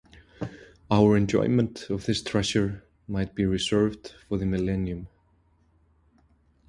[0.89, 5.07] Our enjoyment of this treasure might be reserved for the millennium.